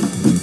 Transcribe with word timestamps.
thank 0.00 0.26
you 0.26 0.33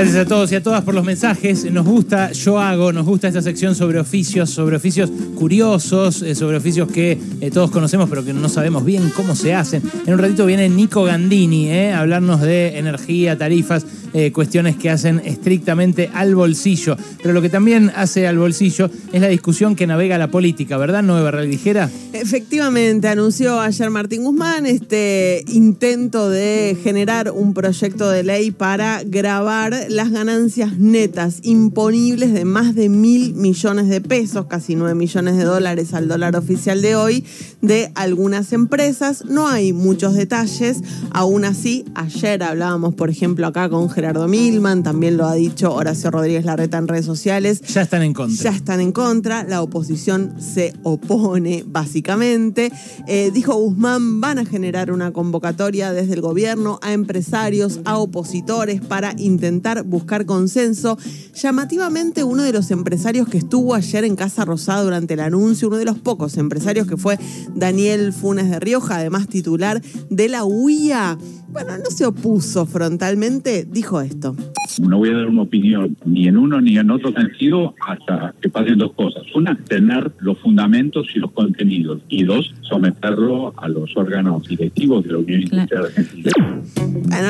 Gracias 0.00 0.24
a 0.24 0.24
todos 0.26 0.50
y 0.50 0.54
a 0.54 0.62
todas 0.62 0.82
por 0.82 0.94
los 0.94 1.04
mensajes. 1.04 1.70
Nos 1.70 1.84
gusta, 1.84 2.32
yo 2.32 2.58
hago, 2.58 2.90
nos 2.90 3.04
gusta 3.04 3.28
esta 3.28 3.42
sección 3.42 3.74
sobre 3.74 4.00
oficios, 4.00 4.48
sobre 4.48 4.76
oficios 4.76 5.10
curiosos, 5.34 6.22
eh, 6.22 6.34
sobre 6.34 6.56
oficios 6.56 6.90
que 6.90 7.18
eh, 7.42 7.50
todos 7.50 7.70
conocemos 7.70 8.08
pero 8.08 8.24
que 8.24 8.32
no 8.32 8.48
sabemos 8.48 8.82
bien 8.82 9.10
cómo 9.14 9.36
se 9.36 9.52
hacen. 9.52 9.82
En 10.06 10.14
un 10.14 10.18
ratito 10.18 10.46
viene 10.46 10.70
Nico 10.70 11.04
Gandini 11.04 11.68
eh, 11.68 11.92
a 11.92 12.00
hablarnos 12.00 12.40
de 12.40 12.78
energía, 12.78 13.36
tarifas, 13.36 13.84
cuestiones 14.32 14.74
que 14.74 14.90
hacen 14.90 15.22
estrictamente 15.24 16.10
al 16.12 16.34
bolsillo. 16.34 16.96
Pero 17.22 17.32
lo 17.32 17.40
que 17.40 17.48
también 17.48 17.92
hace 17.94 18.26
al 18.26 18.38
bolsillo 18.38 18.90
es 19.12 19.20
la 19.20 19.28
discusión 19.28 19.76
que 19.76 19.86
navega 19.86 20.18
la 20.18 20.32
política, 20.32 20.76
¿verdad, 20.78 21.04
Nueva 21.04 21.30
Real 21.30 21.48
Ligera? 21.48 21.88
Efectivamente, 22.12 23.06
anunció 23.06 23.60
ayer 23.60 23.88
Martín 23.88 24.24
Guzmán 24.24 24.66
este 24.66 25.44
intento 25.46 26.28
de 26.28 26.76
generar 26.82 27.30
un 27.30 27.54
proyecto 27.54 28.10
de 28.10 28.24
ley 28.24 28.50
para 28.50 29.02
grabar 29.04 29.89
las 29.90 30.10
ganancias 30.10 30.78
netas 30.78 31.40
imponibles 31.42 32.32
de 32.32 32.44
más 32.44 32.74
de 32.74 32.88
mil 32.88 33.34
millones 33.34 33.88
de 33.88 34.00
pesos, 34.00 34.46
casi 34.46 34.74
nueve 34.74 34.94
millones 34.94 35.36
de 35.36 35.44
dólares 35.44 35.94
al 35.94 36.08
dólar 36.08 36.36
oficial 36.36 36.80
de 36.80 36.96
hoy, 36.96 37.24
de 37.60 37.90
algunas 37.94 38.52
empresas. 38.52 39.24
No 39.24 39.48
hay 39.48 39.72
muchos 39.72 40.14
detalles, 40.14 40.78
aún 41.10 41.44
así, 41.44 41.84
ayer 41.94 42.42
hablábamos, 42.42 42.94
por 42.94 43.10
ejemplo, 43.10 43.46
acá 43.46 43.68
con 43.68 43.90
Gerardo 43.90 44.28
Milman, 44.28 44.82
también 44.82 45.16
lo 45.16 45.26
ha 45.26 45.34
dicho 45.34 45.72
Horacio 45.74 46.10
Rodríguez 46.10 46.44
Larreta 46.44 46.78
en 46.78 46.88
redes 46.88 47.06
sociales. 47.06 47.60
Ya 47.62 47.82
están 47.82 48.02
en 48.02 48.14
contra. 48.14 48.42
Ya 48.42 48.50
están 48.56 48.80
en 48.80 48.92
contra, 48.92 49.44
la 49.44 49.62
oposición 49.62 50.34
se 50.40 50.74
opone 50.82 51.64
básicamente. 51.66 52.72
Eh, 53.06 53.30
dijo 53.32 53.54
Guzmán, 53.54 54.20
van 54.20 54.38
a 54.38 54.44
generar 54.44 54.90
una 54.92 55.12
convocatoria 55.12 55.92
desde 55.92 56.14
el 56.14 56.20
gobierno 56.20 56.78
a 56.82 56.92
empresarios, 56.92 57.80
a 57.84 57.98
opositores 57.98 58.80
para 58.80 59.14
intentar 59.18 59.69
buscar 59.84 60.26
consenso. 60.26 60.98
Llamativamente, 61.34 62.24
uno 62.24 62.42
de 62.42 62.52
los 62.52 62.70
empresarios 62.70 63.28
que 63.28 63.38
estuvo 63.38 63.74
ayer 63.74 64.04
en 64.04 64.16
Casa 64.16 64.44
Rosada 64.44 64.82
durante 64.82 65.14
el 65.14 65.20
anuncio, 65.20 65.68
uno 65.68 65.78
de 65.78 65.84
los 65.84 65.98
pocos 65.98 66.36
empresarios 66.36 66.86
que 66.86 66.96
fue 66.96 67.18
Daniel 67.54 68.12
Funes 68.12 68.50
de 68.50 68.60
Rioja, 68.60 68.96
además 68.96 69.28
titular 69.28 69.80
de 70.10 70.28
la 70.28 70.44
UIA, 70.44 71.18
bueno, 71.52 71.76
no 71.78 71.90
se 71.90 72.06
opuso 72.06 72.64
frontalmente, 72.64 73.66
dijo 73.68 74.00
esto. 74.00 74.36
No 74.80 74.98
voy 74.98 75.08
a 75.10 75.16
dar 75.16 75.26
una 75.26 75.42
opinión 75.42 75.96
ni 76.04 76.28
en 76.28 76.36
uno 76.36 76.60
ni 76.60 76.78
en 76.78 76.90
otro 76.90 77.12
sentido 77.12 77.74
hasta 77.86 78.34
que 78.40 78.48
pasen 78.48 78.78
dos 78.78 78.92
cosas. 78.92 79.24
Una, 79.34 79.56
tener 79.56 80.12
los 80.20 80.38
fundamentos 80.38 81.08
y 81.14 81.18
los 81.18 81.32
contenidos. 81.32 82.02
Y 82.08 82.22
dos, 82.22 82.54
someterlo 82.60 83.52
a 83.56 83.68
los 83.68 83.96
órganos 83.96 84.46
directivos 84.46 85.04
de 85.04 85.12
la 85.12 85.18
Unión 85.18 85.42
Industrial 85.42 85.86
Argentina. 85.86 86.32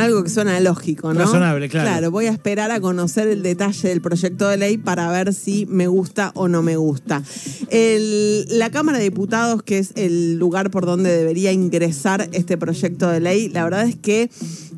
Algo 0.01 0.25
que 0.25 0.31
suena 0.31 0.59
lógico, 0.61 1.13
¿no? 1.13 1.21
Razonable, 1.21 1.69
claro. 1.69 1.89
Claro, 1.89 2.11
voy 2.11 2.27
a 2.27 2.31
esperar 2.31 2.71
a 2.71 2.81
conocer 2.81 3.29
el 3.29 3.43
detalle 3.43 3.89
del 3.89 4.01
proyecto 4.01 4.49
de 4.49 4.57
ley 4.57 4.79
para 4.79 5.11
ver 5.11 5.35
si 5.35 5.67
me 5.67 5.87
gusta 5.87 6.33
o 6.35 6.49
no 6.49 6.63
me 6.63 6.77
gusta. 6.77 7.23
la 7.71 8.71
Cámara 8.71 8.99
de 8.99 9.05
Diputados, 9.05 9.63
que 9.63 9.79
es 9.79 9.93
el 9.97 10.39
lugar 10.39 10.71
por 10.71 10.87
donde 10.87 11.11
debería 11.11 11.53
ingresar 11.53 12.29
este 12.33 12.57
proyecto 12.59 13.09
de 13.09 13.21
ley, 13.21 13.49
la 13.49 13.65
verdad 13.65 13.87
es 13.87 13.97
que 13.97 14.31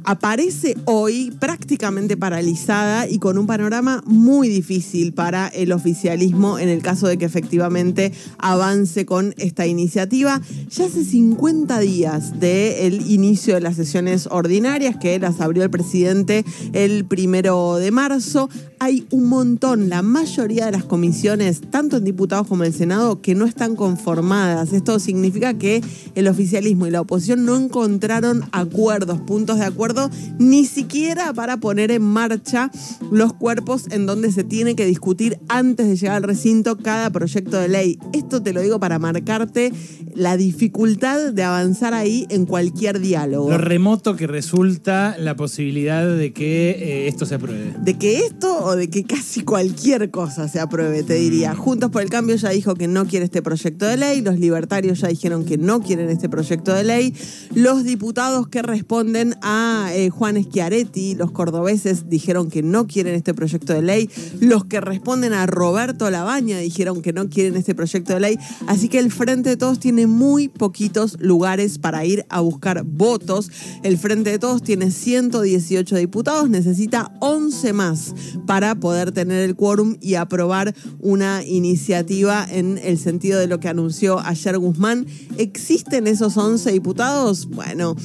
aparece 0.04 0.76
hoy 0.84 1.32
prácticamente 1.38 2.16
paralizada 2.16 3.08
y 3.08 3.18
con 3.18 3.38
un 3.38 3.46
panorama 3.46 4.02
muy 4.06 4.48
difícil 4.48 5.12
para 5.12 5.48
el 5.48 5.72
oficialismo 5.72 6.58
en 6.58 6.68
el 6.68 6.82
caso 6.82 7.06
de 7.06 7.18
que 7.18 7.24
efectivamente 7.24 8.12
avance 8.38 9.06
con 9.06 9.34
esta 9.38 9.66
iniciativa. 9.66 10.40
Ya 10.70 10.86
hace 10.86 11.04
50 11.04 11.78
días 11.80 12.40
del 12.40 13.10
inicio 13.10 13.54
de 13.54 13.60
las 13.60 13.76
sesiones 13.76 14.28
ordinarias 14.30 14.96
que 14.96 15.18
las 15.18 15.40
abrió 15.40 15.62
el 15.62 15.70
presidente 15.70 16.44
el 16.72 17.04
primero 17.04 17.76
de 17.76 17.90
marzo. 17.90 18.48
Hay 18.84 19.06
un 19.12 19.28
montón, 19.28 19.88
la 19.88 20.02
mayoría 20.02 20.66
de 20.66 20.72
las 20.72 20.82
comisiones, 20.82 21.60
tanto 21.70 21.98
en 21.98 22.04
diputados 22.04 22.48
como 22.48 22.64
en 22.64 22.72
el 22.72 22.76
Senado, 22.76 23.22
que 23.22 23.36
no 23.36 23.44
están 23.44 23.76
conformadas. 23.76 24.72
Esto 24.72 24.98
significa 24.98 25.54
que 25.54 25.80
el 26.16 26.26
oficialismo 26.26 26.88
y 26.88 26.90
la 26.90 27.00
oposición 27.00 27.44
no 27.44 27.56
encontraron 27.56 28.42
acuerdos, 28.50 29.20
puntos 29.20 29.60
de 29.60 29.66
acuerdo 29.66 30.10
ni 30.40 30.64
siquiera 30.64 31.32
para 31.32 31.58
poner 31.58 31.92
en 31.92 32.02
marcha 32.02 32.72
los 33.12 33.32
cuerpos 33.34 33.84
en 33.92 34.04
donde 34.04 34.32
se 34.32 34.42
tiene 34.42 34.74
que 34.74 34.84
discutir 34.84 35.38
antes 35.48 35.86
de 35.86 35.94
llegar 35.94 36.16
al 36.16 36.24
recinto 36.24 36.76
cada 36.76 37.08
proyecto 37.10 37.58
de 37.58 37.68
ley. 37.68 38.00
Esto 38.12 38.42
te 38.42 38.52
lo 38.52 38.62
digo 38.62 38.80
para 38.80 38.98
marcarte 38.98 39.72
la 40.12 40.36
dificultad 40.36 41.32
de 41.32 41.44
avanzar 41.44 41.94
ahí 41.94 42.26
en 42.30 42.46
cualquier 42.46 42.98
diálogo. 42.98 43.48
Lo 43.48 43.58
remoto 43.58 44.16
que 44.16 44.26
resulta 44.26 45.16
la 45.18 45.36
posibilidad 45.36 46.04
de 46.04 46.32
que 46.32 46.70
eh, 46.70 47.06
esto 47.06 47.26
se 47.26 47.36
apruebe. 47.36 47.74
De 47.80 47.96
que 47.96 48.18
esto 48.26 48.71
o 48.72 48.76
de 48.76 48.88
que 48.88 49.04
casi 49.04 49.42
cualquier 49.42 50.10
cosa 50.10 50.48
se 50.48 50.58
apruebe, 50.58 51.02
te 51.02 51.14
diría. 51.14 51.52
Mm. 51.52 51.56
Juntos 51.56 51.90
por 51.90 52.02
el 52.02 52.10
Cambio 52.10 52.36
ya 52.36 52.50
dijo 52.50 52.74
que 52.74 52.88
no 52.88 53.06
quiere 53.06 53.26
este 53.26 53.42
proyecto 53.42 53.86
de 53.86 53.96
ley, 53.96 54.22
los 54.22 54.38
libertarios 54.38 55.00
ya 55.00 55.08
dijeron 55.08 55.44
que 55.44 55.58
no 55.58 55.80
quieren 55.80 56.08
este 56.08 56.28
proyecto 56.28 56.72
de 56.72 56.84
ley, 56.84 57.14
los 57.54 57.84
diputados 57.84 58.48
que 58.48 58.62
responden 58.62 59.36
a 59.42 59.90
eh, 59.92 60.08
Juan 60.10 60.42
Schiaretti, 60.42 61.14
los 61.14 61.32
cordobeses 61.32 62.08
dijeron 62.08 62.50
que 62.50 62.62
no 62.62 62.86
quieren 62.86 63.14
este 63.14 63.34
proyecto 63.34 63.72
de 63.74 63.82
ley, 63.82 64.10
los 64.40 64.64
que 64.64 64.80
responden 64.80 65.32
a 65.32 65.46
Roberto 65.46 66.10
Labaña 66.10 66.58
dijeron 66.58 67.02
que 67.02 67.12
no 67.12 67.28
quieren 67.28 67.56
este 67.56 67.74
proyecto 67.74 68.14
de 68.14 68.20
ley, 68.20 68.38
así 68.66 68.88
que 68.88 68.98
el 68.98 69.12
Frente 69.12 69.50
de 69.50 69.56
Todos 69.56 69.78
tiene 69.78 70.06
muy 70.06 70.48
poquitos 70.48 71.18
lugares 71.20 71.78
para 71.78 72.04
ir 72.04 72.24
a 72.28 72.40
buscar 72.40 72.84
votos. 72.84 73.50
El 73.82 73.98
Frente 73.98 74.30
de 74.30 74.38
Todos 74.38 74.62
tiene 74.62 74.90
118 74.90 75.96
diputados, 75.96 76.48
necesita 76.48 77.12
11 77.20 77.72
más 77.72 78.14
para 78.46 78.61
poder 78.74 79.12
tener 79.12 79.42
el 79.42 79.56
quórum 79.56 79.96
y 80.00 80.14
aprobar 80.14 80.74
una 81.00 81.44
iniciativa 81.44 82.46
en 82.50 82.78
el 82.78 82.98
sentido 82.98 83.38
de 83.38 83.46
lo 83.46 83.60
que 83.60 83.68
anunció 83.68 84.20
ayer 84.20 84.58
Guzmán. 84.58 85.06
¿Existen 85.38 86.06
esos 86.06 86.36
11 86.36 86.72
diputados? 86.72 87.48
Bueno, 87.48 87.96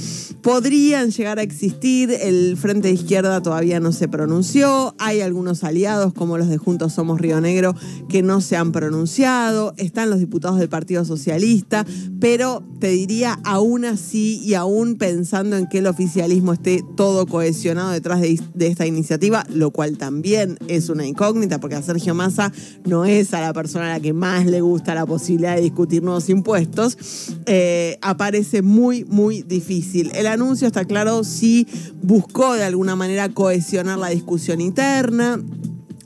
podrían 0.41 1.11
llegar 1.11 1.39
a 1.39 1.43
existir 1.43 2.11
el 2.11 2.57
Frente 2.57 2.89
de 2.89 2.93
Izquierda 2.93 3.41
todavía 3.41 3.79
no 3.79 3.91
se 3.91 4.07
pronunció. 4.07 4.95
Hay 4.97 5.21
algunos 5.21 5.63
aliados, 5.63 6.13
como 6.13 6.37
los 6.37 6.49
de 6.49 6.57
Juntos 6.57 6.93
Somos 6.93 7.19
Río 7.19 7.39
Negro, 7.41 7.75
que 8.09 8.23
no 8.23 8.41
se 8.41 8.57
han 8.57 8.71
pronunciado. 8.71 9.73
Están 9.77 10.09
los 10.09 10.19
diputados 10.19 10.59
del 10.59 10.69
Partido 10.69 11.05
Socialista. 11.05 11.85
Pero 12.19 12.63
te 12.79 12.89
diría, 12.89 13.39
aún 13.43 13.85
así 13.85 14.39
y 14.43 14.53
aún 14.53 14.95
pensando 14.97 15.57
en 15.57 15.67
que 15.67 15.79
el 15.79 15.87
oficialismo 15.87 16.53
esté 16.53 16.83
todo 16.95 17.25
cohesionado 17.25 17.91
detrás 17.91 18.21
de, 18.21 18.39
esta 18.59 18.85
iniciativa, 18.85 19.45
lo 19.49 19.71
cual 19.71 19.97
también 19.97 20.57
es 20.67 20.89
una 20.89 21.05
incógnita, 21.05 21.59
porque 21.59 21.75
a 21.75 21.81
Sergio 21.81 22.13
Massa 22.13 22.51
no 22.85 23.05
es 23.05 23.33
a 23.33 23.41
la 23.41 23.53
persona 23.53 23.87
a 23.87 23.97
la 23.97 23.99
que 23.99 24.13
más 24.13 24.45
le 24.45 24.61
gusta 24.61 24.95
la 24.95 25.05
posibilidad 25.05 25.55
de 25.55 25.61
discutir 25.61 26.03
nuevos 26.03 26.29
impuestos, 26.29 26.97
eh, 27.45 27.97
aparece 28.01 28.61
muy, 28.61 29.05
muy 29.05 29.41
difícil. 29.41 30.11
El 30.13 30.27
anuncio 30.27 30.67
está 30.67 30.85
claro 30.85 31.23
si 31.23 31.67
buscó 32.01 32.53
de 32.53 32.63
alguna 32.63 32.95
manera 32.95 33.29
cohesionar 33.29 33.97
la 33.97 34.09
discusión 34.09 34.61
interna. 34.61 35.39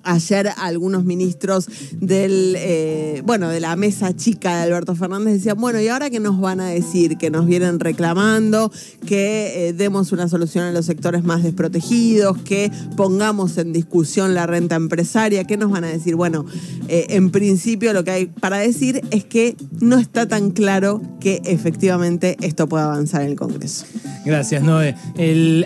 Ayer 0.04 0.50
algunos 0.58 1.06
ministros 1.06 1.68
del, 2.00 2.56
eh, 2.58 3.22
bueno, 3.26 3.50
de 3.50 3.60
la 3.60 3.76
mesa 3.76 4.16
chica 4.16 4.58
de 4.58 4.64
Alberto 4.64 4.96
Fernández 4.96 5.36
decían, 5.36 5.58
bueno, 5.60 5.80
¿y 5.80 5.88
ahora 5.88 6.10
qué 6.10 6.20
nos 6.20 6.40
van 6.40 6.60
a 6.60 6.68
decir? 6.68 7.18
Que 7.18 7.30
nos 7.30 7.46
vienen 7.46 7.80
reclamando, 7.80 8.72
que 9.06 9.70
eh, 9.70 9.74
demos 9.74 10.12
una 10.12 10.28
solución 10.28 10.66
a 10.66 10.72
los 10.72 10.86
sectores 10.86 11.24
más 11.24 11.44
desprotegidos, 11.44 12.38
que 12.40 12.72
pongamos 12.98 13.58
en 13.58 13.74
discusión 13.74 14.34
la 14.34 14.48
renta 14.48 14.76
empresaria, 14.76 15.44
¿qué 15.44 15.58
nos 15.58 15.70
van 15.70 15.84
a 15.84 15.88
decir? 15.88 16.16
Bueno, 16.16 16.46
eh, 16.88 17.08
en 17.10 17.30
principio 17.30 17.94
lo 17.94 18.04
que 18.04 18.12
hay 18.12 18.26
para 18.26 18.58
decir 18.58 19.02
es 19.12 19.24
que 19.24 19.56
no 19.80 20.00
está 20.00 20.28
tan 20.28 20.52
claro 20.52 21.02
que 21.20 21.42
efectivamente 21.46 22.38
esto 22.42 22.68
pueda 22.68 22.86
avanzar 22.86 23.22
en 23.22 23.30
el 23.30 23.36
Congreso. 23.36 23.86
Gracias, 24.26 24.64
Noé. 24.64 24.96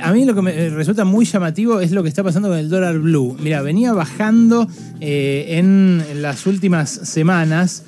a 0.02 0.12
mí 0.12 0.26
lo 0.26 0.36
que 0.36 0.42
me 0.42 0.70
resulta 0.70 1.06
muy 1.06 1.26
llamativo 1.26 1.80
es 1.80 1.92
lo 1.92 2.04
que 2.04 2.10
está 2.10 2.24
pasando 2.24 2.50
con 2.50 2.58
el 2.58 2.70
dólar 2.70 3.00
blue. 3.00 3.36
Mira, 3.40 3.62
venía 3.62 3.94
bajando 3.94 4.25
eh, 5.00 5.58
en 5.58 6.22
las 6.22 6.46
últimas 6.46 6.90
semanas 6.90 7.84